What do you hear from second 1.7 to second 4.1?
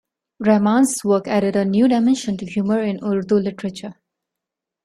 dimension to humour in Urdu literature.